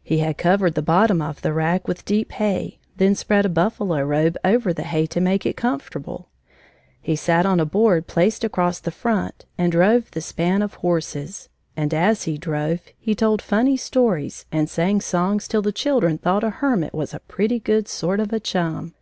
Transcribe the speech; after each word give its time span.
He 0.00 0.18
had 0.18 0.38
covered 0.38 0.76
the 0.76 0.80
bottom 0.80 1.20
of 1.20 1.42
the 1.42 1.52
rack 1.52 1.88
with 1.88 2.04
deep 2.04 2.30
hay, 2.30 2.78
then 2.98 3.16
spread 3.16 3.44
a 3.44 3.48
buffalo 3.48 4.00
robe 4.00 4.36
over 4.44 4.72
the 4.72 4.84
hay 4.84 5.06
to 5.06 5.20
make 5.20 5.44
it 5.44 5.56
comfortable. 5.56 6.28
He 7.02 7.16
sat 7.16 7.44
on 7.44 7.58
a 7.58 7.64
board 7.66 8.06
placed 8.06 8.44
across 8.44 8.78
the 8.78 8.92
front 8.92 9.44
and 9.58 9.72
drove 9.72 10.12
the 10.12 10.20
span 10.20 10.62
of 10.62 10.74
horses, 10.74 11.48
and 11.76 11.92
as 11.92 12.22
he 12.30 12.38
drove, 12.38 12.82
he 12.96 13.12
told 13.16 13.42
funny 13.42 13.76
stories 13.76 14.46
and 14.52 14.70
sang 14.70 15.00
songs 15.00 15.48
till 15.48 15.62
the 15.62 15.72
children 15.72 16.16
thought 16.16 16.44
a 16.44 16.50
hermit 16.62 16.94
was 16.94 17.12
a 17.12 17.18
pretty 17.18 17.58
good 17.58 17.88
sort 17.88 18.20
of 18.20 18.32
a 18.32 18.38
chum. 18.38 18.94